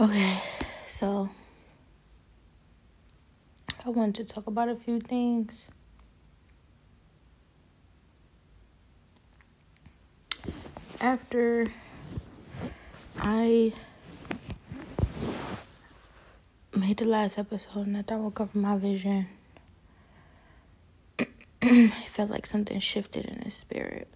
[0.00, 0.42] Okay,
[0.86, 1.28] so
[3.86, 5.68] I wanted to talk about a few things.
[11.00, 11.68] After
[13.20, 13.72] I
[16.74, 19.28] made the last episode and I thought would cover my vision,
[21.62, 24.12] it felt like something shifted in his spirit.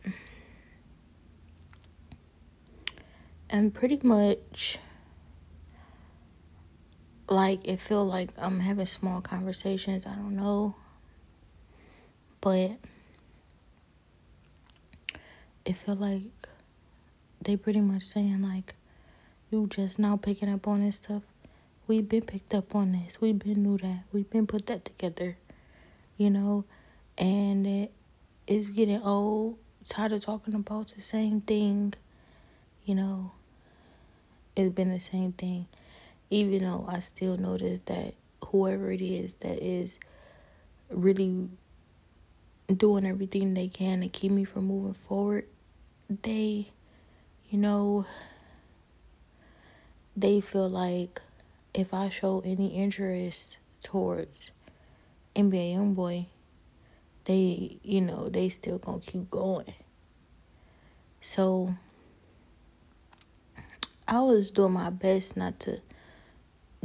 [3.48, 4.80] And pretty much
[7.30, 10.06] like it feel like I'm having small conversations.
[10.06, 10.74] I don't know,
[12.40, 12.72] but
[15.64, 16.22] it feel like
[17.42, 18.74] they pretty much saying like
[19.50, 21.22] you just now picking up on this stuff.
[21.86, 23.20] We've been picked up on this.
[23.20, 24.04] We've been knew that.
[24.12, 25.38] We've been put that together,
[26.18, 26.64] you know,
[27.16, 27.92] and it
[28.46, 29.58] is getting old.
[29.86, 31.94] Tired of talking about the same thing,
[32.84, 33.32] you know.
[34.54, 35.66] It's been the same thing
[36.30, 39.98] even though I still notice that whoever it is that is
[40.90, 41.48] really
[42.74, 45.46] doing everything they can to keep me from moving forward,
[46.22, 46.70] they,
[47.50, 48.06] you know,
[50.16, 51.20] they feel like
[51.74, 54.50] if I show any interest towards
[55.36, 56.26] NBA Youngboy,
[57.24, 59.74] they, you know, they still gonna keep going.
[61.20, 61.74] So
[64.06, 65.80] I was doing my best not to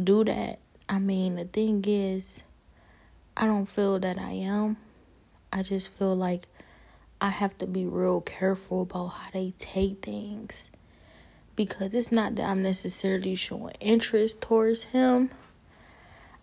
[0.02, 0.60] do that.
[0.90, 2.42] I mean, the thing is,
[3.36, 4.78] I don't feel that I am.
[5.52, 6.48] I just feel like
[7.22, 10.70] I have to be real careful about how they take things.
[11.56, 15.30] Because it's not that I'm necessarily showing interest towards him.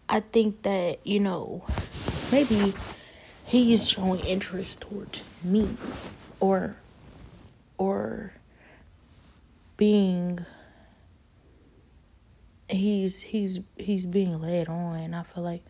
[0.08, 1.64] I think that, you know,
[2.32, 2.72] maybe
[3.44, 5.68] he's showing interest towards me
[6.38, 6.76] or
[7.78, 8.32] or
[9.76, 10.44] being
[12.70, 15.62] he's he's he's being led on and I feel like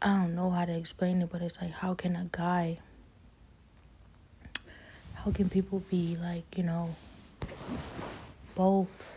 [0.00, 2.78] I don't know how to explain it, but it's like how can a guy
[5.24, 6.94] how can people be like, you know,
[8.56, 9.14] both,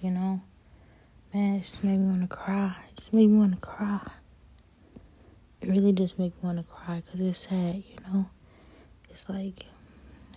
[0.00, 0.40] you know?
[1.34, 2.74] Man, just made me want to cry.
[2.96, 4.10] Just made me want to cry.
[5.60, 8.30] It really just make me want to cry because it's sad, you know?
[9.10, 9.66] It's like,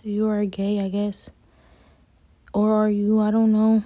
[0.02, 1.30] you are gay, I guess.
[2.52, 3.20] Or are you?
[3.20, 3.82] I don't know.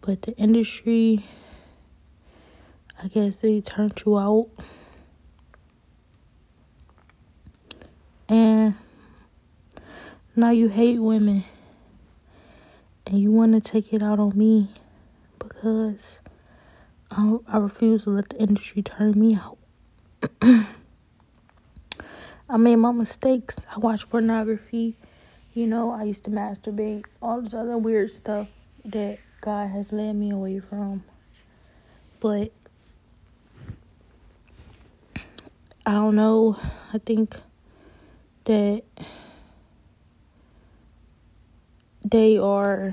[0.00, 1.26] But the industry,
[3.02, 4.48] I guess they turned you out.
[8.28, 8.74] And
[10.34, 11.44] now you hate women.
[13.06, 14.70] And you want to take it out on me
[15.38, 16.20] because
[17.10, 19.58] I, I refuse to let the industry turn me out.
[22.48, 23.66] I made my mistakes.
[23.74, 24.96] I watched pornography.
[25.52, 27.04] You know, I used to masturbate.
[27.20, 28.48] All this other weird stuff
[28.84, 31.02] that God has led me away from.
[32.20, 32.52] But
[35.86, 36.58] I don't know.
[36.92, 37.36] I think
[38.44, 38.82] that
[42.04, 42.92] they are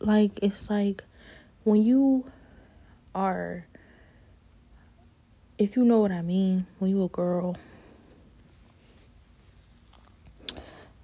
[0.00, 1.02] like it's like
[1.64, 2.24] when you
[3.14, 3.66] are
[5.58, 7.56] if you know what I mean, when you a girl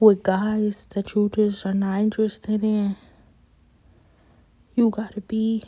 [0.04, 2.94] with guys that you just are not interested in,
[4.74, 5.62] you gotta be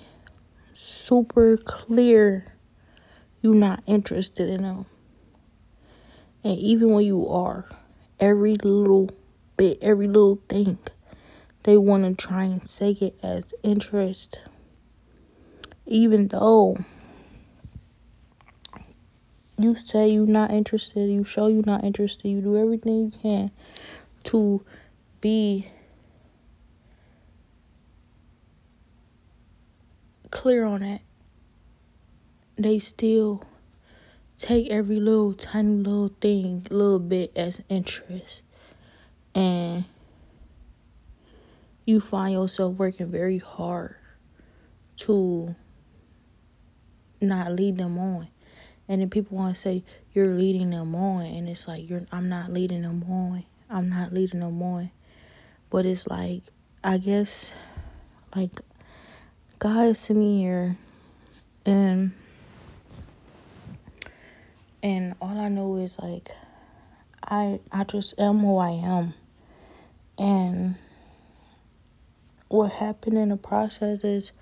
[0.75, 2.45] super clear
[3.41, 4.85] you're not interested in them.
[6.45, 7.65] And even when you are,
[8.21, 9.09] every little
[9.57, 10.79] bit, every little thing,
[11.63, 14.43] they want to try and say it as interest.
[15.87, 16.77] Even though
[19.59, 23.51] you say you're not interested, you show you're not interested, you do everything you can
[24.27, 24.65] to
[25.21, 25.69] be
[30.31, 31.01] clear on that,
[32.57, 33.45] they still
[34.37, 38.43] take every little tiny little thing, little bit as interest.
[39.35, 39.85] And
[41.85, 43.95] you find yourself working very hard
[44.97, 45.55] to
[47.21, 48.29] not lead them on.
[48.89, 49.85] And then people want to say
[50.15, 53.45] you're leading them on and it's like you're I'm not leading them on.
[53.69, 54.91] I'm not leading them on.
[55.71, 56.43] But it's like,
[56.85, 57.53] I guess,
[58.35, 58.61] like,
[59.59, 60.77] God is me here,
[61.65, 62.13] and
[64.83, 66.31] and all I know is like,
[67.25, 69.15] I I just am who I am,
[70.19, 70.77] and
[72.49, 74.33] what happened in the process is.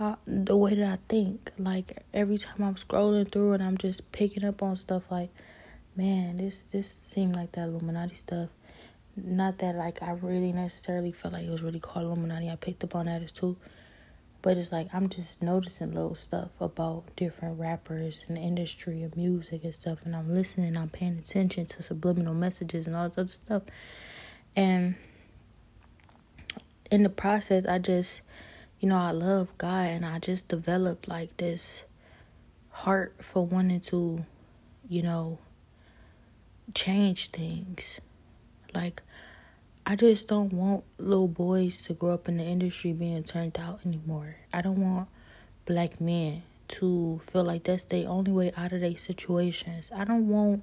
[0.00, 4.12] Uh, the way that I think, like every time I'm scrolling through and I'm just
[4.12, 5.28] picking up on stuff like,
[5.96, 8.48] man, this this seemed like that Illuminati stuff
[9.24, 12.50] not that like I really necessarily felt like it was really called Illuminati.
[12.50, 13.56] I picked up on that too.
[14.40, 19.64] But it's like I'm just noticing little stuff about different rappers and industry and music
[19.64, 23.28] and stuff and I'm listening, I'm paying attention to subliminal messages and all this other
[23.28, 23.62] stuff.
[24.54, 24.94] And
[26.90, 28.22] in the process I just
[28.80, 31.82] you know, I love God and I just developed like this
[32.70, 34.24] heart for wanting to,
[34.88, 35.38] you know,
[36.74, 38.00] change things.
[38.78, 39.02] Like
[39.84, 43.80] I just don't want little boys to grow up in the industry being turned out
[43.84, 44.36] anymore.
[44.52, 45.08] I don't want
[45.66, 49.90] black men to feel like that's the only way out of their situations.
[49.92, 50.62] I don't want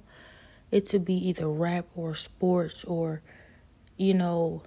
[0.70, 3.20] it to be either rap or sports or,
[3.98, 4.62] you know,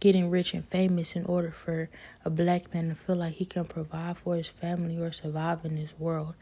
[0.00, 1.88] getting rich and famous in order for
[2.26, 5.76] a black man to feel like he can provide for his family or survive in
[5.76, 6.34] this world.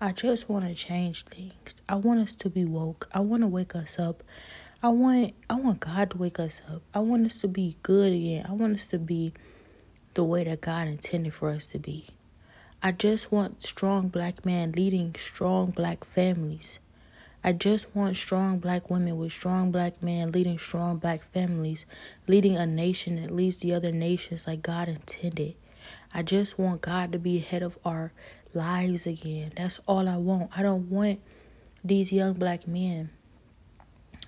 [0.00, 1.80] I just want to change things.
[1.88, 3.08] I want us to be woke.
[3.12, 4.22] I want to wake us up.
[4.86, 6.80] I want I want God to wake us up.
[6.94, 8.46] I want us to be good again.
[8.48, 9.32] I want us to be
[10.14, 12.06] the way that God intended for us to be.
[12.80, 16.78] I just want strong black men leading strong black families.
[17.42, 21.84] I just want strong black women with strong black men leading strong black families,
[22.28, 25.56] leading a nation that leads the other nations like God intended.
[26.14, 28.12] I just want God to be ahead of our
[28.54, 29.50] lives again.
[29.56, 30.52] That's all I want.
[30.56, 31.18] I don't want
[31.82, 33.10] these young black men,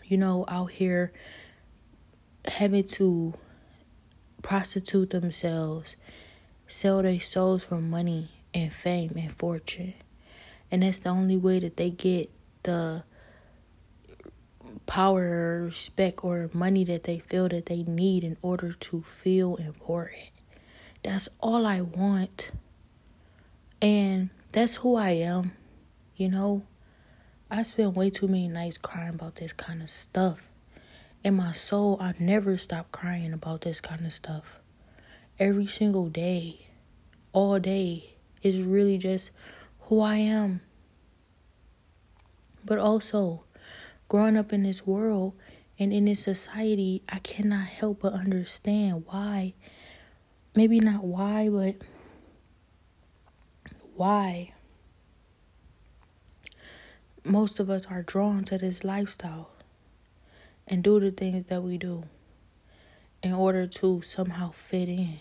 [0.08, 1.12] you know, out here
[2.46, 3.34] having to
[4.42, 5.96] prostitute themselves,
[6.66, 9.94] sell their souls for money and fame and fortune.
[10.70, 12.30] And that's the only way that they get
[12.62, 13.04] the
[14.86, 20.30] power, respect, or money that they feel that they need in order to feel important.
[21.02, 22.50] That's all I want.
[23.80, 25.52] And that's who I am.
[26.16, 26.62] You know,
[27.50, 30.50] I spend way too many nights crying about this kind of stuff.
[31.24, 34.58] In my soul, I never stop crying about this kind of stuff.
[35.38, 36.66] Every single day,
[37.32, 39.30] all day, is really just
[39.82, 40.60] who I am.
[42.66, 43.44] But also,
[44.08, 45.32] growing up in this world
[45.78, 49.54] and in this society, I cannot help but understand why.
[50.54, 51.76] Maybe not why, but
[53.94, 54.52] why
[57.24, 59.50] most of us are drawn to this lifestyle
[60.66, 62.04] and do the things that we do
[63.22, 65.20] in order to somehow fit in.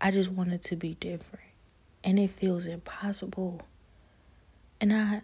[0.00, 1.44] I just wanted to be different.
[2.04, 3.62] And it feels impossible.
[4.80, 5.22] And I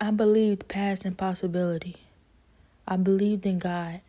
[0.00, 1.96] I believed past impossibility.
[2.86, 4.00] I believed in God.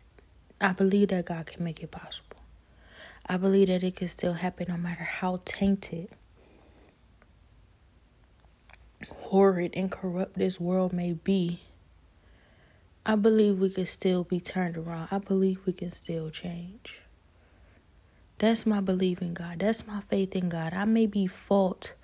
[0.60, 2.36] I believe that God can make it possible.
[3.26, 6.08] I believe that it can still happen no matter how tainted,
[9.10, 11.60] horrid, and corrupt this world may be.
[13.06, 15.08] I believe we can still be turned around.
[15.10, 17.00] I believe we can still change.
[18.38, 19.60] That's my belief in God.
[19.60, 20.72] That's my faith in God.
[20.72, 21.94] I may be fault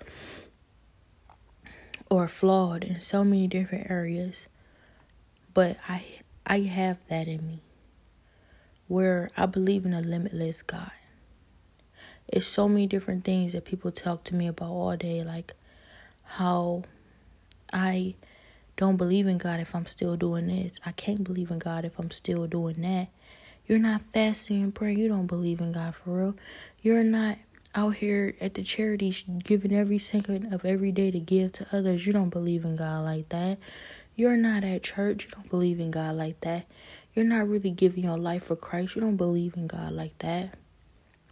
[2.09, 4.47] or flawed in so many different areas.
[5.53, 6.03] But I
[6.45, 7.61] I have that in me
[8.87, 10.91] where I believe in a limitless God.
[12.27, 15.53] It's so many different things that people talk to me about all day like
[16.25, 16.83] how
[17.71, 18.15] I
[18.77, 20.79] don't believe in God if I'm still doing this.
[20.85, 23.07] I can't believe in God if I'm still doing that.
[23.67, 24.99] You're not fasting and praying.
[24.99, 26.35] You don't believe in God for real.
[26.81, 27.37] You're not
[27.75, 32.07] out here at the charities giving every second of every day to give to others,
[32.07, 33.57] you don't believe in God like that.
[34.15, 36.65] You're not at church, you don't believe in God like that.
[37.13, 40.55] You're not really giving your life for Christ, you don't believe in God like that.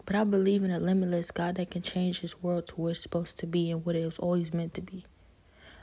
[0.05, 3.01] But I believe in a limitless God that can change this world to where it's
[3.01, 5.05] supposed to be and what it was always meant to be.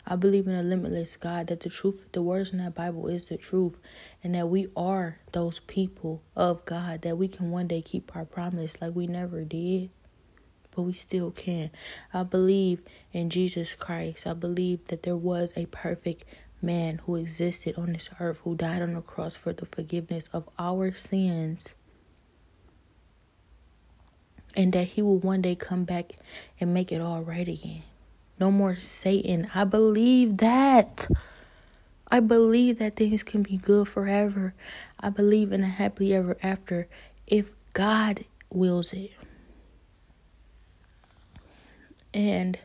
[0.06, 3.28] I believe in a limitless God that the truth, the words in that Bible is
[3.28, 3.78] the truth,
[4.24, 8.24] and that we are those people of God, that we can one day keep our
[8.24, 9.90] promise like we never did
[10.74, 11.70] but we still can.
[12.14, 12.80] I believe
[13.12, 14.26] in Jesus Christ.
[14.26, 16.24] I believe that there was a perfect
[16.62, 20.48] man who existed on this earth who died on the cross for the forgiveness of
[20.58, 21.74] our sins.
[24.56, 26.12] And that he will one day come back
[26.60, 27.82] and make it all right again.
[28.38, 29.50] No more Satan.
[29.54, 31.06] I believe that.
[32.10, 34.54] I believe that things can be good forever.
[34.98, 36.88] I believe in a happily ever after
[37.26, 39.12] if God wills it.
[42.12, 42.58] And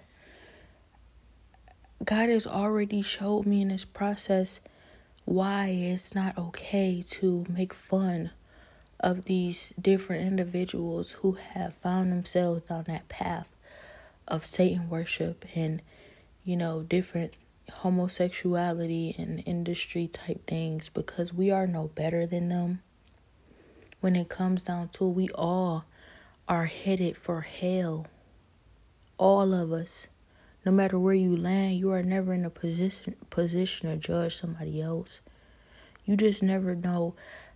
[2.03, 4.59] God has already showed me in this process
[5.25, 8.31] why it's not okay to make fun
[9.05, 13.47] of these different individuals who have found themselves on that path
[14.27, 15.79] of Satan worship and,
[16.43, 17.35] you know, different
[17.71, 22.81] homosexuality and industry type things because we are no better than them.
[24.01, 25.85] When it comes down to we all
[26.47, 28.07] are headed for hell.
[29.19, 30.07] All of us.
[30.65, 34.81] No matter where you land, you are never in a position position to judge somebody
[34.81, 35.19] else.
[36.05, 37.13] You just never know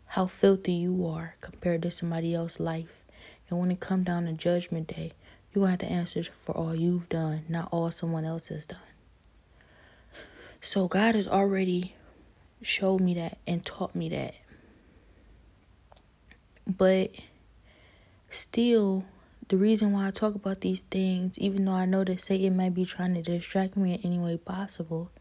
[0.09, 3.03] how filthy you are compared to somebody else's life.
[3.49, 5.13] And when it come down to judgment day,
[5.53, 8.79] gonna have to answer for all you've done, not all someone else has done.
[10.61, 11.95] So God has already
[12.61, 14.35] showed me that and taught me that.
[16.67, 17.11] But
[18.29, 19.05] still,
[19.47, 22.73] the reason why I talk about these things, even though I know that Satan might
[22.73, 25.11] be trying to distract me in any way possible,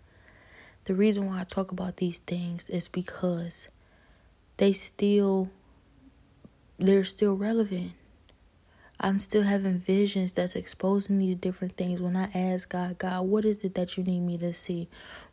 [0.84, 3.68] the reason why I talk about these things is because
[4.58, 5.50] they still
[6.78, 7.92] they're still relevant.
[9.00, 13.44] I'm still having visions that's exposing these different things when I ask God, God, what
[13.44, 14.88] is it that you need me to see?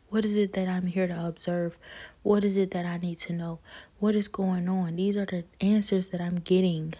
[0.08, 1.76] What is it that I'm here to observe?
[2.22, 3.58] What is it that I need to know?
[3.98, 4.96] What is going on?
[4.96, 6.94] These are the answers that I'm getting.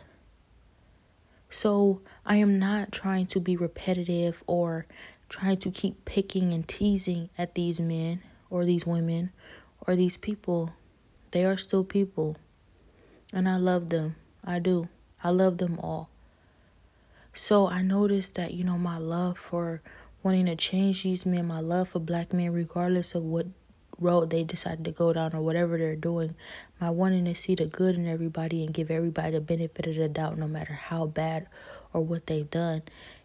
[1.51, 4.87] So I am not trying to be repetitive or
[5.29, 9.31] trying to keep picking and teasing at these men or these women
[9.87, 10.73] or these people.
[11.37, 12.39] They are still people.
[13.31, 14.17] And I love them.
[14.43, 14.89] I do.
[15.23, 16.09] I love them all.
[17.35, 19.83] So I noticed that, you know, my love for
[20.23, 23.49] wanting to change these men, my love for black men, regardless of what
[24.01, 26.35] road they decided to go down or whatever they're doing,
[26.81, 30.09] my wanting to see the good in everybody and give everybody the benefit of the
[30.09, 31.49] doubt, no matter how bad
[31.93, 32.81] or what they've done,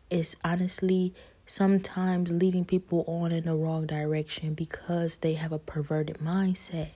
[0.09, 1.13] is honestly
[1.47, 6.89] sometimes leading people on in the wrong direction because they have a perverted mindset.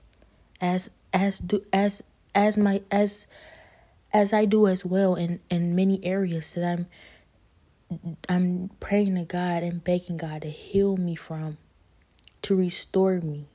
[0.62, 2.04] As as do as
[2.36, 3.26] as my as
[4.14, 6.88] as I do as well in in many areas that I'm
[8.28, 11.58] I'm praying to God and begging God to heal me from,
[12.42, 13.48] to restore me.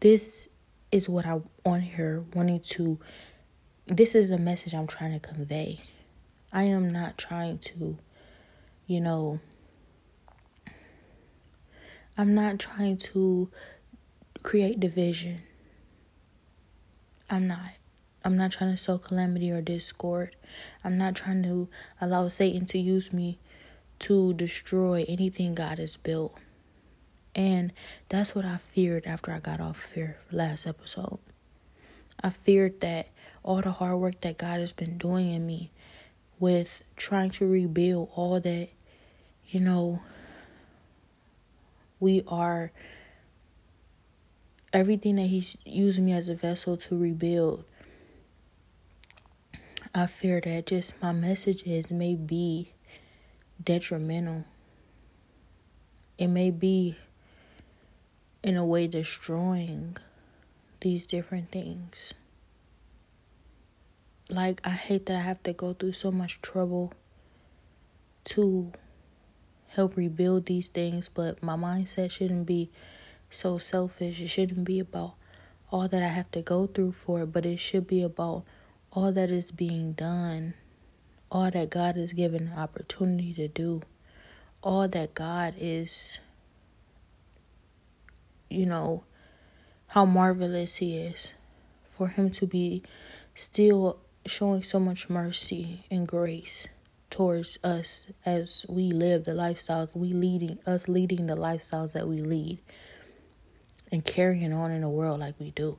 [0.00, 0.48] This
[0.90, 2.98] is what I on here wanting to
[3.86, 5.78] this is the message I'm trying to convey.
[6.50, 7.98] I am not trying to,
[8.86, 9.40] you know,
[12.16, 13.50] I'm not trying to
[14.42, 15.42] create division.
[17.30, 17.72] I'm not.
[18.24, 20.34] I'm not trying to sow calamity or discord.
[20.82, 21.68] I'm not trying to
[22.00, 23.38] allow Satan to use me
[24.00, 26.36] to destroy anything God has built.
[27.34, 27.72] And
[28.08, 31.18] that's what I feared after I got off here last episode.
[32.22, 33.08] I feared that
[33.42, 35.70] all the hard work that God has been doing in me
[36.38, 38.68] with trying to rebuild all that,
[39.48, 40.00] you know,
[42.00, 42.72] we are
[44.74, 47.64] everything that He's using me as a vessel to rebuild
[49.96, 52.72] I fear that just my messages may be
[53.62, 54.44] detrimental.
[56.18, 56.96] It may be,
[58.42, 59.96] in a way, destroying
[60.80, 62.12] these different things.
[64.28, 66.92] Like, I hate that I have to go through so much trouble
[68.24, 68.72] to
[69.68, 72.72] help rebuild these things, but my mindset shouldn't be
[73.34, 74.20] so selfish.
[74.20, 75.14] It shouldn't be about
[75.70, 78.44] all that I have to go through for it, but it should be about
[78.92, 80.54] all that is being done,
[81.30, 83.82] all that God is given opportunity to do,
[84.62, 86.20] all that God is,
[88.48, 89.02] you know,
[89.88, 91.34] how marvelous He is
[91.96, 92.82] for Him to be
[93.34, 96.68] still showing so much mercy and grace
[97.10, 102.20] towards us as we live the lifestyles we leading us leading the lifestyles that we
[102.20, 102.58] lead
[103.94, 105.78] and carrying on in the world like we do.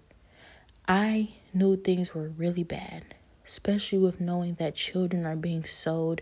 [0.87, 3.03] I knew things were really bad,
[3.45, 6.21] especially with knowing that children are being sold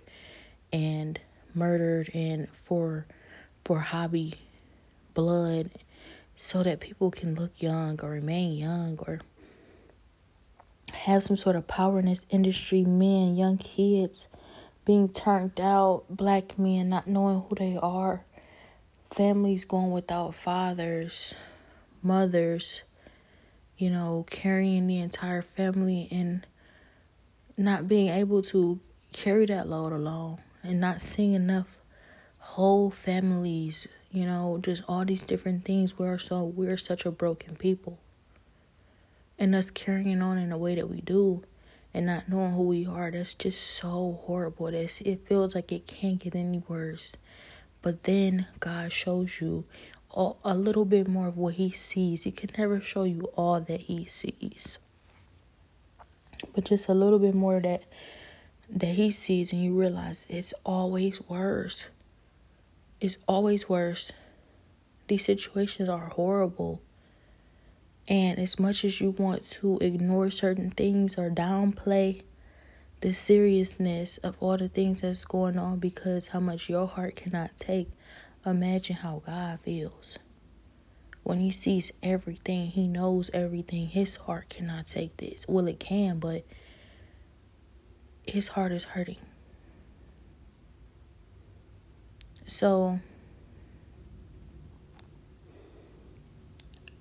[0.71, 1.19] and
[1.53, 3.05] murdered and for
[3.63, 4.33] for hobby
[5.13, 5.69] blood
[6.35, 9.19] so that people can look young or remain young or
[10.93, 14.27] have some sort of power in this industry men young kids
[14.83, 18.25] being turned out black men not knowing who they are
[19.11, 21.35] families going without fathers
[22.03, 22.83] mothers
[23.77, 26.45] you know, carrying the entire family and
[27.57, 28.79] not being able to
[29.11, 31.79] carry that load alone and not seeing enough
[32.37, 35.97] whole families, you know, just all these different things.
[35.97, 37.99] We're so we're such a broken people.
[39.39, 41.43] And us carrying on in the way that we do
[41.93, 44.71] and not knowing who we are, that's just so horrible.
[44.71, 47.15] That's it feels like it can't get any worse.
[47.81, 49.65] But then God shows you
[50.13, 52.23] all, a little bit more of what he sees.
[52.23, 54.79] He can never show you all that he sees.
[56.55, 57.83] But just a little bit more that
[58.69, 61.87] that he sees and you realize it's always worse.
[63.01, 64.11] It's always worse.
[65.07, 66.81] these situations are horrible.
[68.07, 72.21] And as much as you want to ignore certain things or downplay
[73.01, 77.51] the seriousness of all the things that's going on because how much your heart cannot
[77.57, 77.89] take,
[78.45, 80.17] imagine how God feels.
[81.23, 83.87] When he sees everything, he knows everything.
[83.87, 85.45] His heart cannot take this.
[85.47, 86.43] Well, it can, but
[88.27, 89.17] his heart is hurting.
[92.45, 92.99] So,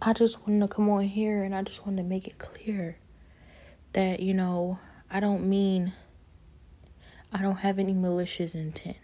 [0.00, 2.96] I just wanted to come on here and I just wanted to make it clear
[3.92, 4.78] that, you know,
[5.10, 5.92] I don't mean
[7.32, 8.96] I don't have any malicious intent.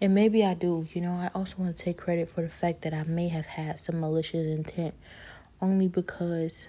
[0.00, 2.82] And maybe I do, you know, I also want to take credit for the fact
[2.82, 4.94] that I may have had some malicious intent
[5.60, 6.68] only because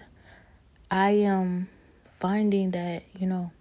[0.89, 1.69] I am
[2.09, 3.51] finding that, you know,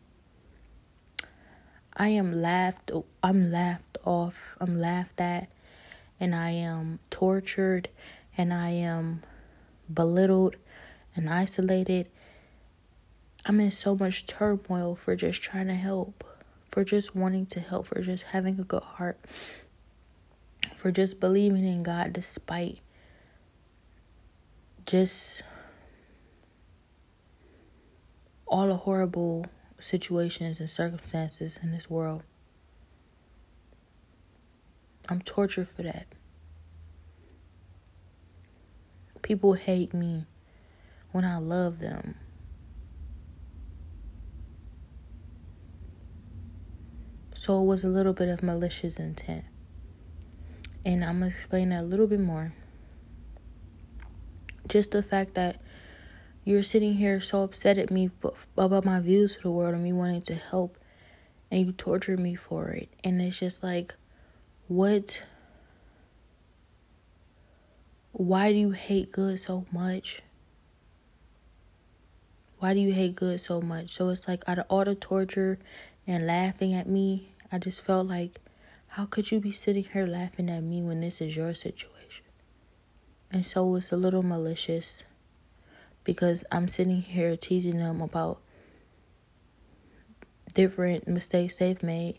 [1.94, 2.90] I am laughed
[3.22, 5.48] I'm laughed off, I'm laughed at,
[6.18, 7.88] and I am tortured
[8.36, 9.22] and I am
[9.92, 10.56] belittled
[11.14, 12.08] and isolated.
[13.44, 16.24] I'm in so much turmoil for just trying to help,
[16.68, 19.18] for just wanting to help, for just having a good heart,
[20.76, 22.78] for just believing in God despite
[24.86, 25.42] just
[28.46, 29.44] all the horrible
[29.78, 32.22] situations and circumstances in this world.
[35.08, 36.06] I'm tortured for that.
[39.22, 40.26] People hate me
[41.12, 42.14] when I love them.
[47.38, 49.44] So it was a little bit of malicious intent.
[50.84, 52.52] And I'm going to explain that a little bit more.
[54.66, 55.60] Just the fact that
[56.44, 58.10] you're sitting here so upset at me
[58.56, 60.78] about my views of the world and me wanting to help,
[61.48, 62.88] and you torture me for it.
[63.04, 63.94] And it's just like,
[64.66, 65.22] what?
[68.10, 70.22] Why do you hate good so much?
[72.58, 73.90] Why do you hate good so much?
[73.90, 75.60] So it's like out of all the torture
[76.08, 77.28] and laughing at me.
[77.52, 78.40] I just felt like,
[78.88, 82.24] how could you be sitting here laughing at me when this is your situation?
[83.30, 85.04] And so it's a little malicious
[86.02, 88.40] because I'm sitting here teasing them about
[90.54, 92.16] different mistakes they've made,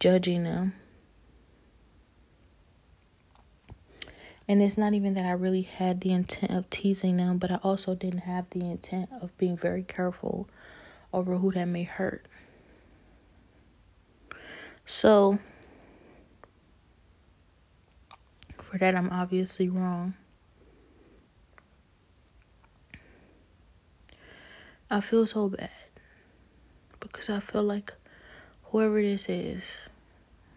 [0.00, 0.72] judging them.
[4.48, 7.56] And it's not even that I really had the intent of teasing them, but I
[7.56, 10.48] also didn't have the intent of being very careful
[11.12, 12.24] over who that may hurt.
[14.90, 15.38] So,
[18.56, 20.14] for that, I'm obviously wrong.
[24.90, 25.68] I feel so bad
[27.00, 27.92] because I feel like
[28.64, 29.62] whoever this is,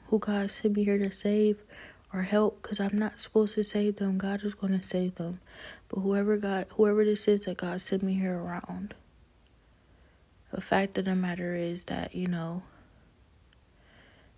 [0.08, 1.58] who God sent me here to save
[2.13, 5.41] or help, because I'm not supposed to save them, God is going to save them.
[5.89, 8.94] But whoever God, whoever this is that God sent me here around,
[10.54, 12.63] the fact of the matter is that you know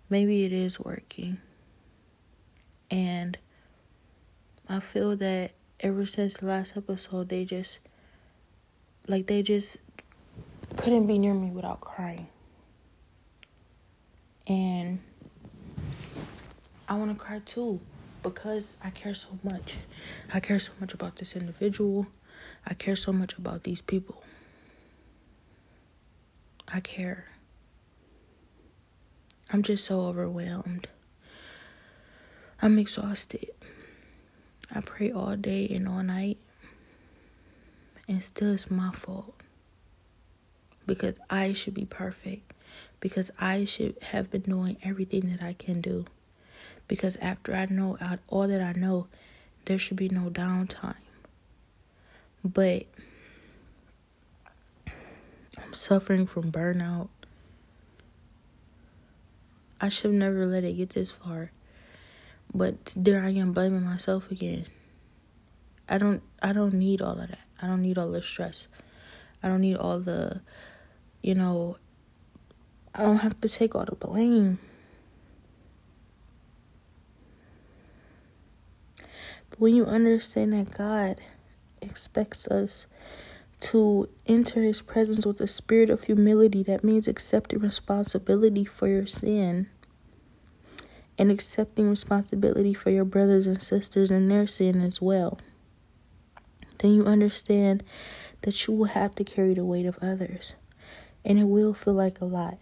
[0.08, 1.38] maybe it is working.
[2.90, 3.38] And
[4.68, 7.78] I feel that ever since the last episode, they just,
[9.08, 9.78] like, they just
[10.76, 12.28] couldn't be near me without crying.
[14.46, 15.00] And
[16.88, 17.80] I want to cry too
[18.22, 19.76] because I care so much.
[20.32, 22.06] I care so much about this individual.
[22.66, 24.22] I care so much about these people.
[26.68, 27.26] I care.
[29.52, 30.88] I'm just so overwhelmed.
[32.60, 33.50] I'm exhausted.
[34.74, 36.38] I pray all day and all night.
[38.08, 39.34] And still it's my fault.
[40.86, 42.52] Because I should be perfect.
[43.00, 46.06] Because I should have been doing everything that I can do.
[46.88, 49.06] Because after I know all that I know,
[49.66, 50.94] there should be no downtime.
[52.44, 52.86] But
[55.56, 57.08] I'm suffering from burnout.
[59.80, 61.50] I should never let it get this far.
[62.52, 64.66] But there I am blaming myself again.
[65.88, 67.38] I don't I don't need all of that.
[67.60, 68.68] I don't need all the stress.
[69.42, 70.40] I don't need all the
[71.22, 71.76] you know
[72.94, 74.58] I don't have to take all the blame.
[79.50, 81.20] But when you understand that God
[81.82, 82.86] expects us
[83.70, 89.06] to enter his presence with a spirit of humility, that means accepting responsibility for your
[89.06, 89.68] sin
[91.18, 95.38] and accepting responsibility for your brothers and sisters and their sin as well.
[96.78, 97.82] Then you understand
[98.42, 100.54] that you will have to carry the weight of others.
[101.24, 102.58] And it will feel like a lot,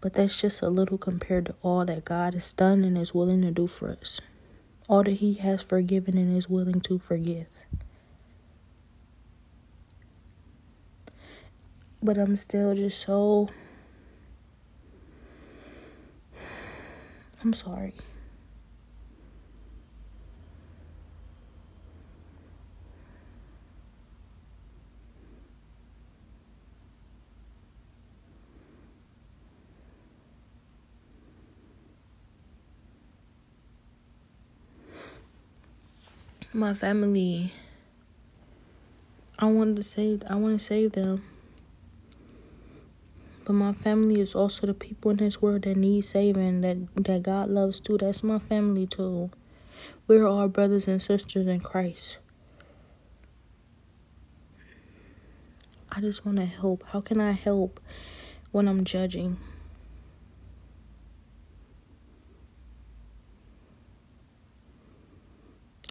[0.00, 3.42] but that's just a little compared to all that God has done and is willing
[3.42, 4.20] to do for us.
[4.88, 7.46] all that He has forgiven and is willing to forgive.
[12.04, 13.48] But I'm still just so.
[17.42, 17.94] I'm sorry.
[36.56, 37.52] my family
[39.40, 41.33] I wanted to save I want to save them.
[43.44, 47.22] But my family is also the people in this world that need saving that that
[47.22, 47.98] God loves too.
[47.98, 49.30] That's my family too.
[50.06, 52.18] We're all brothers and sisters in Christ.
[55.92, 56.84] I just want to help.
[56.88, 57.80] How can I help
[58.50, 59.36] when I'm judging?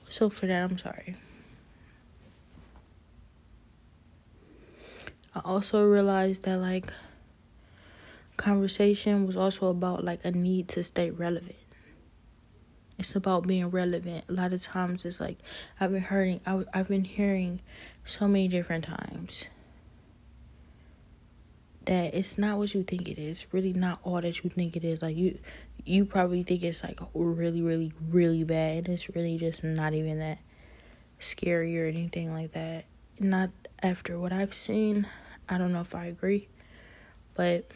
[0.10, 1.16] So for that, I'm sorry.
[5.34, 6.94] I also realized that like
[8.44, 11.56] conversation was also about like a need to stay relevant.
[13.00, 14.26] It's about being relevant.
[14.28, 15.38] A lot of times it's like
[15.80, 17.62] I've been hearing I, I've been hearing
[18.04, 19.46] so many different times
[21.86, 23.48] that it's not what you think it is.
[23.54, 25.02] Really not all that you think it is.
[25.02, 25.40] Like you
[25.86, 28.86] you probably think it's like really, really, really bad.
[28.86, 30.40] And it's really just not even that
[31.20, 32.86] scary or anything like that.
[33.20, 33.52] Not
[33.82, 35.08] after what I've seen.
[35.48, 36.50] I don't know if I agree.
[37.36, 37.72] But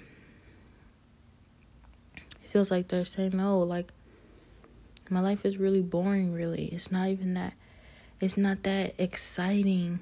[2.57, 3.91] feels like they're saying no, like
[5.11, 6.65] my life is really boring really.
[6.65, 7.53] It's not even that
[8.19, 9.99] it's not that exciting.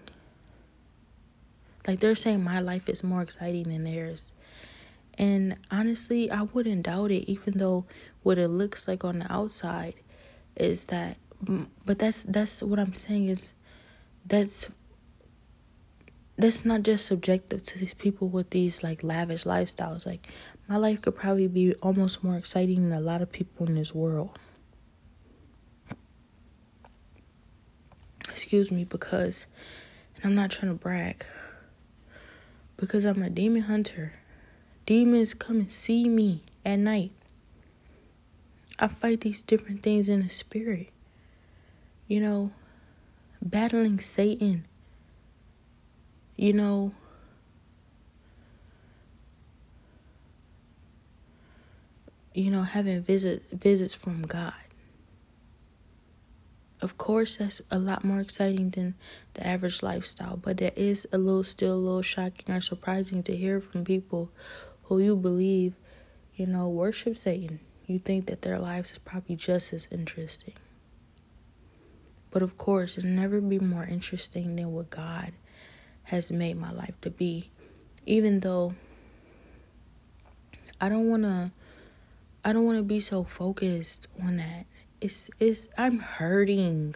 [1.85, 4.31] Like they're saying my life is more exciting than theirs.
[5.17, 7.83] And honestly, I wouldn't doubt it, even though
[8.23, 9.95] what it looks like on the outside
[10.55, 11.17] is that.
[11.85, 13.51] But that's that's what I'm saying is
[14.25, 14.71] that's
[16.37, 20.05] that's not just subjective to these people with these like lavish lifestyles.
[20.05, 20.27] Like
[20.67, 23.95] my life could probably be almost more exciting than a lot of people in this
[23.95, 24.37] world.
[28.29, 29.45] Excuse me, because
[30.15, 31.25] and I'm not trying to brag.
[32.77, 34.13] Because I'm a demon hunter.
[34.85, 37.11] Demons come and see me at night.
[38.77, 40.89] I fight these different things in the spirit.
[42.07, 42.51] You know,
[43.41, 44.65] battling Satan.
[46.35, 46.93] You know,
[52.33, 54.53] you know, having visit visits from God.
[56.81, 58.95] Of course, that's a lot more exciting than
[59.33, 63.35] the average lifestyle, but that is a little still a little shocking or surprising to
[63.35, 64.29] hear from people
[64.83, 65.73] who you believe,
[66.35, 70.53] you know, worship Satan, you think that their lives is probably just as interesting.
[72.29, 75.31] But of course, it'll never be more interesting than what God
[76.05, 77.49] has made my life to be.
[78.05, 78.73] Even though
[80.79, 81.51] I don't want to
[82.43, 84.65] I don't want to be so focused on that.
[85.01, 86.95] It's it's I'm hurting.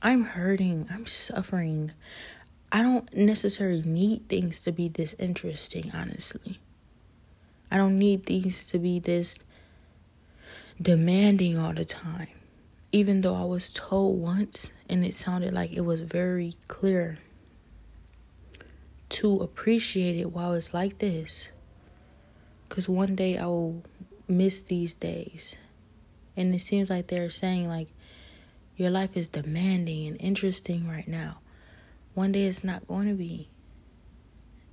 [0.00, 0.88] I'm hurting.
[0.90, 1.92] I'm suffering.
[2.72, 6.58] I don't necessarily need things to be this interesting, honestly.
[7.70, 9.38] I don't need things to be this
[10.80, 12.28] demanding all the time.
[12.90, 17.18] Even though I was told once and it sounded like it was very clear
[19.12, 21.50] to appreciate it while it's like this.
[22.68, 23.82] Because one day I will
[24.28, 25.56] miss these days.
[26.36, 27.88] And it seems like they're saying, like,
[28.76, 31.38] your life is demanding and interesting right now
[32.14, 33.48] one day it's not going to be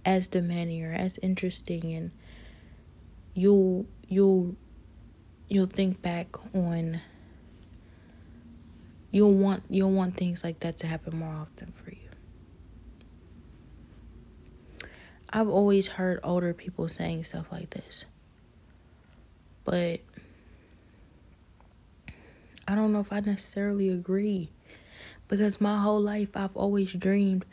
[0.06, 2.12] as demanding or as interesting and
[3.34, 4.56] you'll you'll
[5.48, 7.00] you'll think back on
[9.12, 12.09] you'll want you'll want things like that to happen more often for you.
[15.32, 18.06] I've always heard older people saying stuff like this.
[19.64, 20.00] But
[22.68, 24.50] I don't know if I necessarily agree.
[25.28, 27.46] Because my whole life, I've always dreamed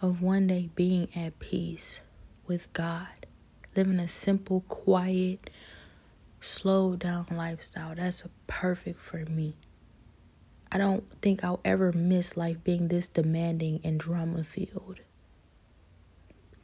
[0.00, 2.00] of one day being at peace
[2.46, 3.26] with God,
[3.74, 5.50] living a simple, quiet,
[6.40, 7.94] slow down lifestyle.
[7.96, 9.56] That's perfect for me.
[10.70, 15.00] I don't think I'll ever miss life being this demanding and drama filled.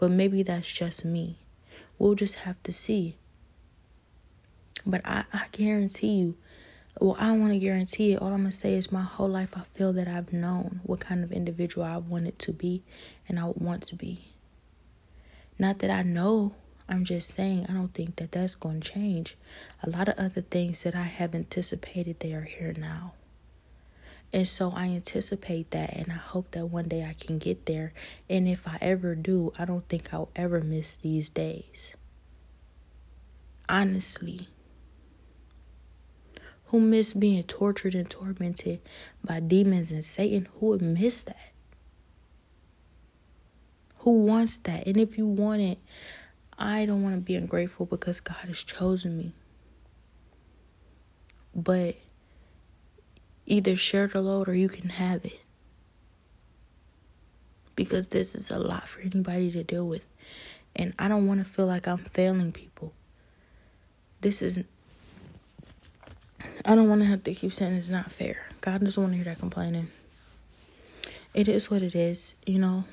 [0.00, 1.36] But maybe that's just me.
[1.98, 3.16] We'll just have to see.
[4.86, 6.36] But I, I guarantee you,
[6.98, 8.22] well, I don't want to guarantee it.
[8.22, 11.00] All I'm going to say is my whole life I feel that I've known what
[11.00, 12.82] kind of individual I wanted to be
[13.28, 14.24] and I want to be.
[15.58, 16.54] Not that I know,
[16.88, 19.36] I'm just saying I don't think that that's going to change.
[19.82, 23.12] A lot of other things that I have anticipated, they are here now.
[24.32, 27.92] And so I anticipate that and I hope that one day I can get there.
[28.28, 31.92] And if I ever do, I don't think I'll ever miss these days.
[33.68, 34.48] Honestly.
[36.66, 38.80] Who miss being tortured and tormented
[39.24, 40.46] by demons and Satan?
[40.54, 41.50] Who would miss that?
[43.98, 44.86] Who wants that?
[44.86, 45.78] And if you want it,
[46.56, 49.32] I don't want to be ungrateful because God has chosen me.
[51.54, 51.96] But
[53.50, 55.40] either share the load or you can have it.
[57.74, 60.06] Because this is a lot for anybody to deal with.
[60.76, 62.92] And I don't want to feel like I'm failing people.
[64.20, 64.60] This is
[66.64, 68.46] I don't want to have to keep saying it's not fair.
[68.60, 69.88] God doesn't want to hear that complaining.
[71.34, 72.84] It is what it is, you know.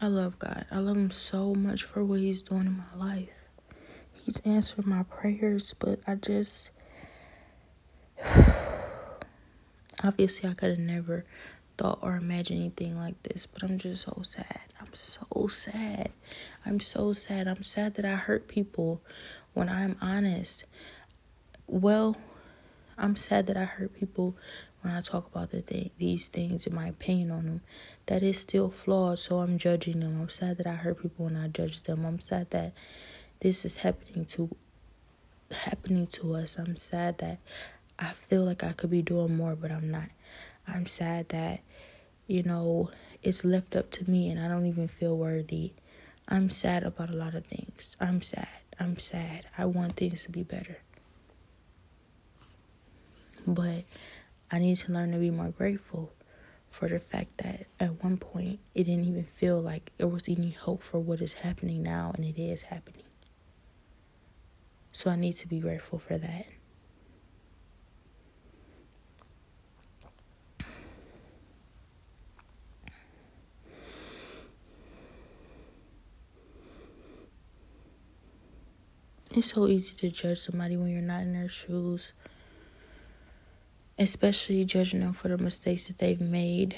[0.00, 0.66] I love God.
[0.70, 3.41] I love Him so much for what He's doing in my life.
[4.32, 6.70] He's answered my prayers, but I just.
[10.02, 11.26] Obviously, I could have never
[11.76, 14.60] thought or imagined anything like this, but I'm just so sad.
[14.80, 16.12] I'm so sad.
[16.64, 17.46] I'm so sad.
[17.46, 19.02] I'm sad that I hurt people
[19.52, 20.64] when I'm honest.
[21.66, 22.16] Well,
[22.96, 24.34] I'm sad that I hurt people
[24.80, 27.60] when I talk about the thing, these things and my opinion on them.
[28.06, 30.22] That is still flawed, so I'm judging them.
[30.22, 32.06] I'm sad that I hurt people when I judge them.
[32.06, 32.72] I'm sad that
[33.42, 34.48] this is happening to
[35.50, 36.56] happening to us.
[36.58, 37.38] I'm sad that
[37.98, 40.08] I feel like I could be doing more, but I'm not.
[40.66, 41.60] I'm sad that
[42.28, 45.72] you know it's left up to me and I don't even feel worthy.
[46.28, 47.96] I'm sad about a lot of things.
[48.00, 48.48] I'm sad.
[48.78, 49.46] I'm sad.
[49.58, 50.78] I want things to be better.
[53.44, 53.82] But
[54.52, 56.12] I need to learn to be more grateful
[56.70, 60.50] for the fact that at one point it didn't even feel like there was any
[60.50, 63.02] hope for what is happening now, and it is happening.
[64.92, 66.46] So I need to be grateful for that.
[79.34, 82.12] It's so easy to judge somebody when you're not in their shoes,
[83.98, 86.76] especially judging them for the mistakes that they've made.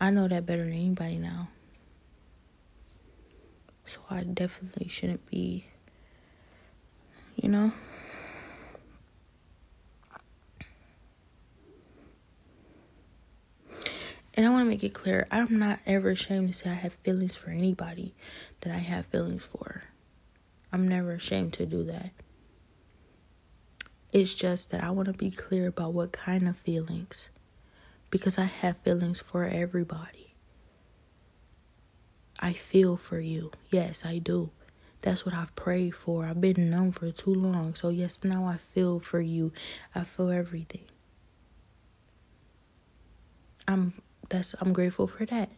[0.00, 1.48] I know that better than anybody now.
[3.92, 5.66] So I definitely shouldn't be,
[7.36, 7.72] you know.
[14.32, 16.94] And I want to make it clear I'm not ever ashamed to say I have
[16.94, 18.14] feelings for anybody
[18.62, 19.82] that I have feelings for.
[20.72, 22.12] I'm never ashamed to do that.
[24.10, 27.28] It's just that I want to be clear about what kind of feelings.
[28.08, 30.31] Because I have feelings for everybody.
[32.42, 33.52] I feel for you.
[33.70, 34.50] Yes, I do.
[35.00, 36.26] That's what I've prayed for.
[36.26, 37.74] I've been numb for too long.
[37.76, 39.52] So, yes, now I feel for you.
[39.94, 40.82] I feel everything.
[43.68, 43.94] I'm
[44.28, 45.48] that's I'm grateful for that.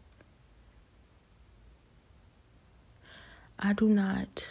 [3.59, 4.51] I do not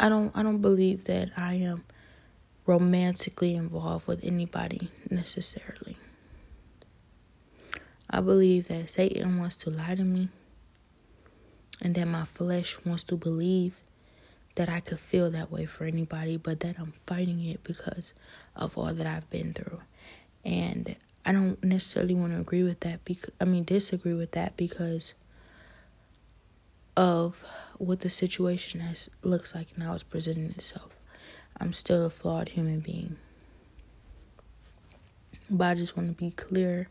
[0.00, 1.84] I don't I don't believe that I am
[2.66, 5.96] romantically involved with anybody necessarily.
[8.12, 10.28] I believe that Satan wants to lie to me
[11.80, 13.80] and that my flesh wants to believe
[14.54, 18.12] that I could feel that way for anybody, but that I'm fighting it because
[18.54, 19.80] of all that I've been through.
[20.44, 20.94] And
[21.24, 25.14] I don't necessarily want to agree with that because I mean disagree with that because
[26.96, 27.44] of
[27.78, 30.96] what the situation has looks like now is presenting itself.
[31.58, 33.16] I'm still a flawed human being.
[35.48, 36.88] But I just want to be clear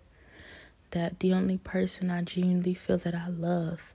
[0.92, 3.94] that the only person I genuinely feel that I love,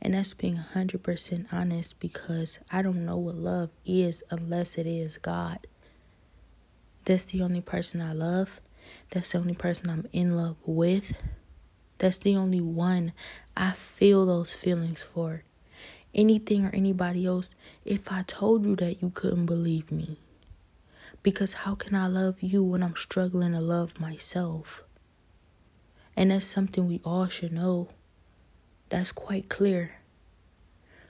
[0.00, 5.18] and that's being 100% honest because I don't know what love is unless it is
[5.18, 5.66] God.
[7.04, 8.60] That's the only person I love.
[9.10, 11.12] That's the only person I'm in love with.
[11.98, 13.12] That's the only one
[13.56, 15.44] I feel those feelings for.
[16.14, 17.50] Anything or anybody else,
[17.84, 20.18] if I told you that, you couldn't believe me.
[21.22, 24.82] Because how can I love you when I'm struggling to love myself?
[26.16, 27.88] And that's something we all should know.
[28.88, 29.96] That's quite clear.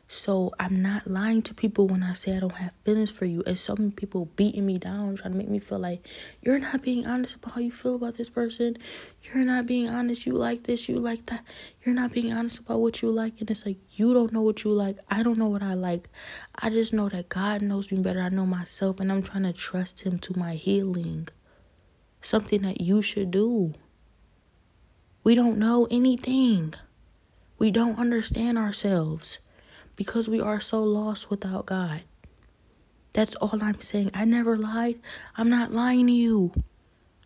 [0.08, 3.42] So I'm not lying to people when I say I don't have feelings for you.
[3.44, 6.06] It's some people beating me down, trying to make me feel like
[6.42, 8.76] you're not being honest about how you feel about this person.
[9.24, 10.24] You're not being honest.
[10.24, 11.44] You like this, you like that.
[11.84, 13.34] You're not being honest about what you like.
[13.40, 14.96] And it's like, you don't know what you like.
[15.10, 16.08] I don't know what I like.
[16.54, 18.20] I just know that God knows me better.
[18.20, 21.28] I know myself, and I'm trying to trust Him to my healing.
[22.20, 23.74] Something that you should do.
[25.26, 26.74] We don't know anything,
[27.58, 29.40] we don't understand ourselves.
[29.96, 32.02] because we are so lost without God.
[33.12, 34.12] That's all I'm saying.
[34.14, 35.00] I never lied.
[35.36, 36.52] I'm not lying to you.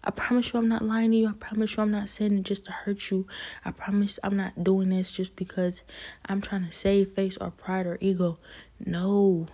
[0.02, 1.28] I promise you I'm not lying to you.
[1.28, 3.26] I promise you I'm not saying it just to hurt you.
[3.66, 5.82] I promise I'm not doing this just because
[6.24, 8.38] I'm trying to save face or pride or ego.
[8.82, 9.46] No.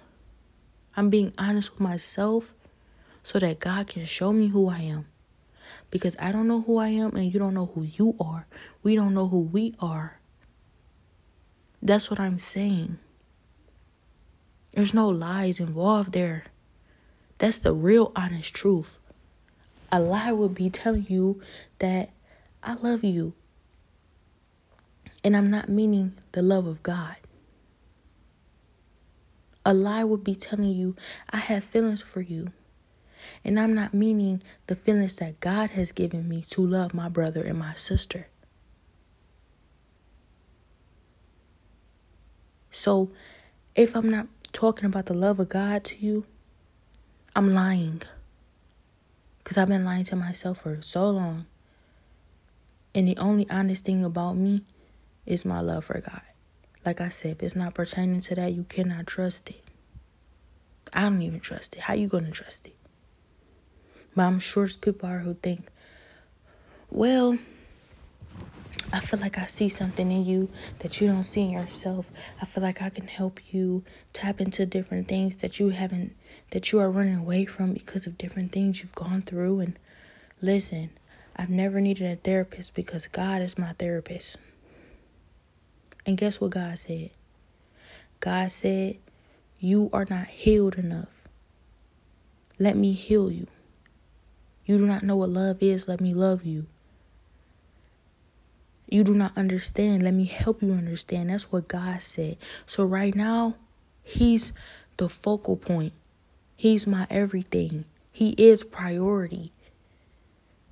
[0.97, 2.55] I'm being honest with myself
[3.25, 5.07] so that God can show me who I am.
[5.91, 8.47] Because I don't know who I am and you don't know who you are.
[8.83, 10.19] We don't know who we are.
[11.81, 12.99] That's what I'm saying.
[14.75, 16.45] There's no lies involved there.
[17.39, 18.99] That's the real honest truth.
[19.93, 21.41] A lie would be telling you
[21.79, 22.11] that
[22.63, 23.35] I love you.
[25.23, 27.17] And I'm not meaning the love of God.
[29.65, 30.95] A lie would be telling you
[31.31, 32.53] I have feelings for you.
[33.45, 37.43] And I'm not meaning the feelings that God has given me to love my brother
[37.43, 38.29] and my sister.
[42.71, 43.11] So,
[43.75, 46.27] if I'm not talking about the love of God to you,
[47.35, 48.03] I'm lying.
[49.39, 51.47] Because I've been lying to myself for so long.
[52.95, 54.63] And the only honest thing about me
[55.27, 56.23] is my love for God.
[56.85, 59.63] Like I said, if it's not pertaining to that, you cannot trust it.
[60.93, 61.83] I don't even trust it.
[61.83, 62.77] How you gonna trust it?
[64.17, 65.69] But I'm sure people are who think,
[66.91, 67.39] well,
[68.93, 70.49] I feel like I see something in you
[70.79, 72.11] that you don't see in yourself.
[72.41, 76.17] I feel like I can help you tap into different things that you haven't
[76.53, 79.61] that you are running away from because of different things you've gone through.
[79.61, 79.79] And
[80.41, 80.91] listen,
[81.37, 84.37] I've never needed a therapist because God is my therapist.
[86.07, 87.11] And guess what God said?
[88.21, 88.97] God said,
[89.59, 91.11] You are not healed enough.
[92.59, 93.49] Let me heal you.
[94.67, 95.87] You do not know what love is.
[95.87, 96.67] Let me love you.
[98.89, 100.03] You do not understand.
[100.03, 101.31] Let me help you understand.
[101.31, 102.37] That's what God said.
[102.67, 103.55] So, right now,
[104.03, 104.53] He's
[104.97, 105.93] the focal point.
[106.57, 107.85] He's my everything.
[108.13, 109.53] He is priority.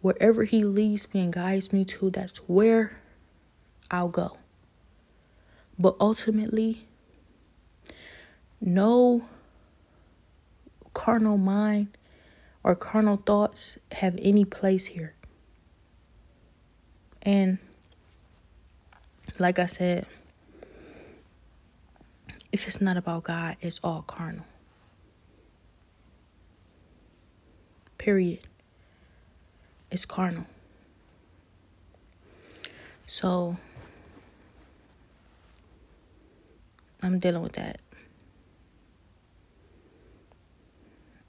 [0.00, 2.98] Wherever He leads me and guides me to, that's where
[3.90, 4.38] I'll go.
[5.78, 6.86] But ultimately,
[8.60, 9.24] no
[10.94, 11.88] carnal mind
[12.64, 15.14] or carnal thoughts have any place here.
[17.22, 17.58] And
[19.38, 20.06] like I said,
[22.50, 24.46] if it's not about God, it's all carnal.
[27.98, 28.40] Period.
[29.90, 30.46] It's carnal.
[33.06, 33.56] So
[37.02, 37.80] I'm dealing with that.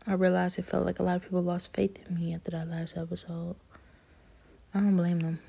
[0.07, 2.69] I realized it felt like a lot of people lost faith in me after that
[2.69, 3.55] last episode.
[4.73, 5.39] I don't blame them.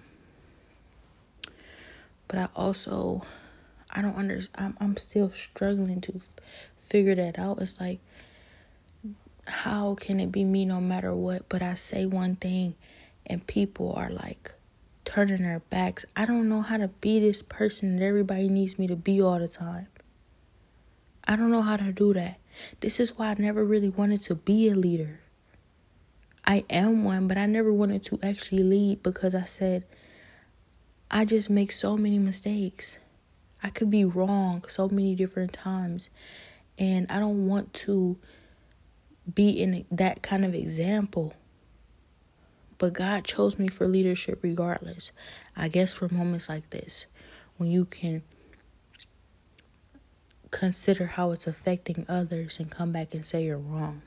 [2.29, 3.23] But I also
[3.91, 4.75] I don't understand.
[4.81, 6.21] I'm, I'm still struggling to
[6.81, 7.61] figure that out.
[7.61, 8.01] It's like
[9.47, 11.49] how can it be me no matter what?
[11.49, 12.75] But I say one thing
[13.27, 14.53] and people are like
[15.05, 16.05] turning their backs.
[16.17, 19.39] I don't know how to be this person that everybody needs me to be all
[19.39, 19.89] the time.
[21.25, 22.39] I don't know how to do that.
[22.81, 25.21] This is why I never really wanted to be a leader.
[26.45, 29.85] I am one, but I never wanted to actually lead because I said,
[31.11, 32.99] I just make so many mistakes.
[33.63, 36.09] I could be wrong so many different times.
[36.79, 38.17] And I don't want to
[39.35, 41.35] be in that kind of example.
[42.79, 45.11] But God chose me for leadership regardless.
[45.57, 47.07] I guess for moments like this,
[47.57, 48.23] when you can
[50.51, 54.03] consider how it's affecting others and come back and say you're wrong.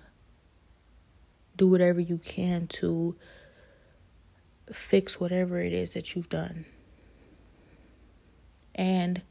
[1.58, 3.16] Do whatever you can to
[4.72, 6.66] fix whatever it is that you've done.
[8.76, 9.22] And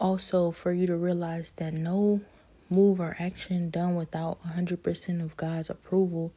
[0.00, 2.20] also for you to realize that no
[2.68, 6.32] move or action done without 100% of God's approval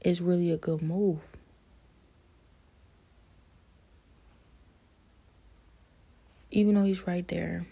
[0.00, 1.18] is really a good move.
[6.50, 7.66] Even though He's right there,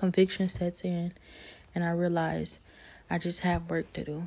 [0.00, 1.12] conviction sets in,
[1.74, 2.58] and I realize
[3.10, 4.26] I just have work to do.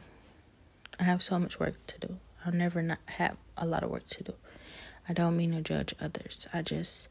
[1.00, 2.18] I have so much work to do.
[2.46, 4.34] I'll never not have a lot of work to do.
[5.10, 6.48] I don't mean to judge others.
[6.54, 7.08] I just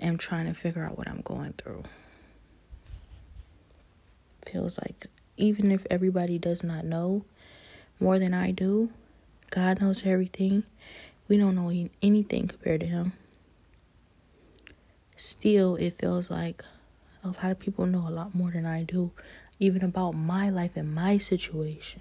[0.00, 1.84] am trying to figure out what I'm going through.
[4.46, 5.06] Feels like
[5.36, 7.24] even if everybody does not know
[8.00, 8.90] more than I do,
[9.50, 10.64] God knows everything.
[11.28, 13.12] We don't know anything compared to Him.
[15.16, 16.64] Still, it feels like
[17.24, 19.10] a lot of people know a lot more than I do,
[19.58, 22.00] even about my life and my situation.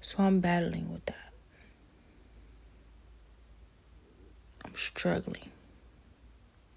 [0.00, 1.32] So I'm battling with that.
[4.64, 5.50] I'm struggling.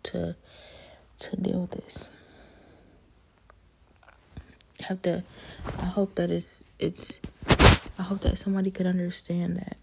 [0.04, 0.36] to
[1.20, 2.10] to deal with this.
[4.82, 5.24] I have to
[5.80, 7.20] I hope that it's it's
[7.98, 9.78] I hope that somebody could understand that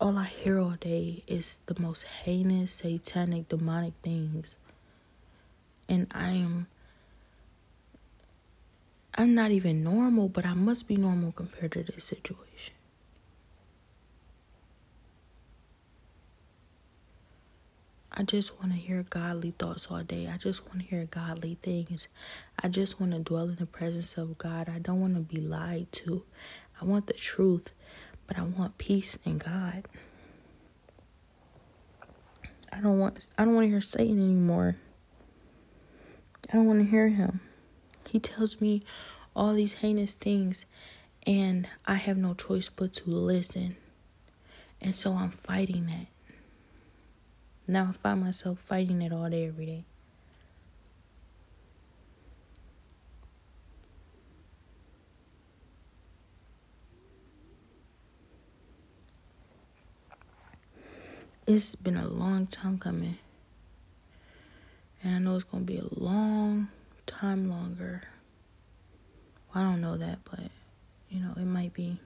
[0.00, 4.56] all I hear all day is the most heinous, satanic, demonic things.
[5.88, 6.66] And I am
[9.16, 12.74] I'm not even normal, but I must be normal compared to this situation.
[18.16, 20.28] I just want to hear godly thoughts all day.
[20.32, 22.08] I just want to hear godly things.
[22.60, 24.68] I just want to dwell in the presence of God.
[24.68, 26.22] I don't want to be lied to.
[26.80, 27.72] I want the truth,
[28.26, 29.86] but I want peace in God.
[32.72, 34.76] I don't want I don't want to hear Satan anymore.
[36.50, 37.40] I don't want to hear him.
[38.08, 38.82] He tells me
[39.34, 40.66] all these heinous things
[41.26, 43.76] and I have no choice but to listen.
[44.80, 46.06] And so I'm fighting that.
[47.66, 49.84] Now I find myself fighting it all day, every day.
[61.46, 63.18] It's been a long time coming.
[65.02, 66.68] And I know it's going to be a long
[67.04, 68.00] time longer.
[69.54, 70.50] Well, I don't know that, but,
[71.10, 71.98] you know, it might be.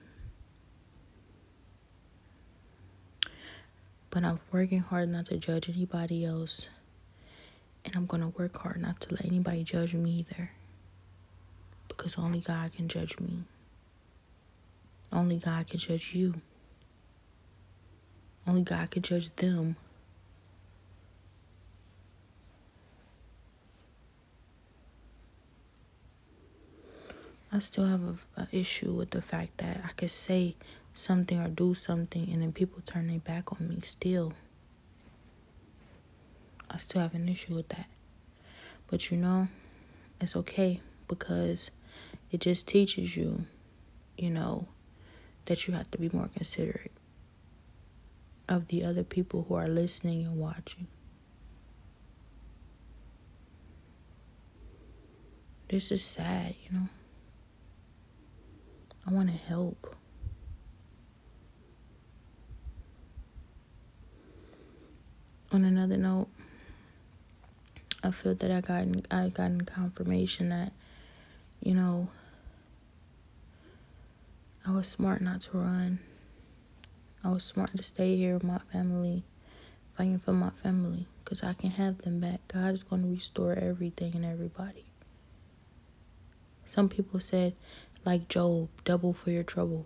[4.09, 6.67] But I'm working hard not to judge anybody else.
[7.85, 10.51] And I'm going to work hard not to let anybody judge me either.
[11.87, 13.43] Because only God can judge me.
[15.13, 16.41] Only God can judge you.
[18.49, 19.75] Only God can judge them.
[27.51, 30.55] I still have a, issue with the fact that I could say
[30.95, 34.33] something or do something and then people turn their back on me still.
[36.71, 37.85] I still have an issue with that.
[38.87, 39.47] But you know,
[40.19, 41.69] it's okay because
[42.31, 43.45] it just teaches you,
[44.17, 44.67] you know,
[45.45, 46.91] that you have to be more considerate
[48.49, 50.87] of the other people who are listening and watching.
[55.69, 56.89] This is sad, you know.
[59.07, 59.95] I want to help.
[65.51, 66.27] on another note,
[68.03, 70.71] I feel that I got I gotten confirmation that,
[71.61, 72.09] you know,
[74.65, 75.99] I was smart not to run.
[77.23, 79.23] I was smart to stay here with my family,
[79.97, 82.39] fighting for my family, because I can have them back.
[82.47, 84.85] God is going to restore everything and everybody.
[86.69, 87.55] Some people said,
[88.05, 89.85] like Job, double for your trouble.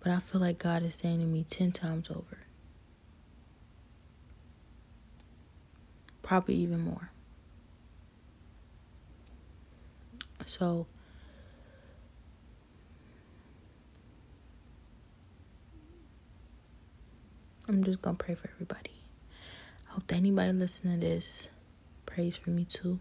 [0.00, 2.44] But I feel like God is saying to me 10 times over.
[6.24, 7.10] probably even more.
[10.46, 10.86] So,
[17.66, 18.90] I'm just gonna pray for everybody.
[19.88, 21.48] I hope that anybody listening to this
[22.04, 23.00] prays for me too.